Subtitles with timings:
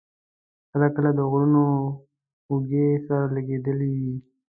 [0.73, 1.63] کله کله د غرونو
[2.51, 4.13] اوږې سره لګېدلې وې.